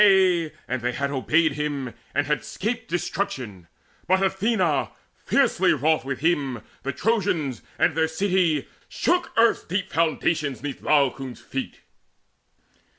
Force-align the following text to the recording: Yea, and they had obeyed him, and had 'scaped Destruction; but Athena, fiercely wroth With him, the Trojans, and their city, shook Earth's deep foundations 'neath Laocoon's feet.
Yea, 0.03 0.51
and 0.67 0.81
they 0.81 0.93
had 0.93 1.11
obeyed 1.11 1.51
him, 1.51 1.93
and 2.15 2.25
had 2.25 2.43
'scaped 2.43 2.87
Destruction; 2.87 3.67
but 4.07 4.23
Athena, 4.23 4.89
fiercely 5.13 5.73
wroth 5.73 6.03
With 6.03 6.21
him, 6.21 6.63
the 6.81 6.91
Trojans, 6.91 7.61
and 7.77 7.93
their 7.95 8.07
city, 8.07 8.67
shook 8.89 9.31
Earth's 9.37 9.63
deep 9.63 9.91
foundations 9.91 10.63
'neath 10.63 10.81
Laocoon's 10.81 11.39
feet. 11.39 11.81